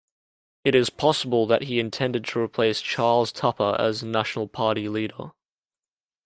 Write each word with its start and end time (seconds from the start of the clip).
It 0.63 0.73
is 0.73 0.89
possible 0.89 1.45
that 1.45 1.65
he 1.65 1.79
intended 1.79 2.25
to 2.25 2.39
replace 2.39 2.81
Charles 2.81 3.31
Tupper 3.31 3.75
as 3.77 4.01
national 4.01 4.47
party 4.47 4.89
leader. 4.89 5.33